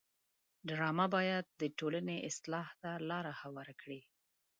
[0.67, 4.01] ډرامه باید د ټولنې اصلاح ته لاره هواره کړي